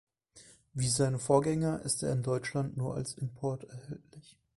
[0.73, 4.35] Wie seine Vorgänger ist er in Deutschland nur als Import erhältlich.